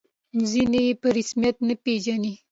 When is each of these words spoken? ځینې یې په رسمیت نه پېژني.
ځینې 0.49 0.81
یې 0.87 0.97
په 1.01 1.07
رسمیت 1.17 1.55
نه 1.67 1.75
پېژني. 1.83 2.33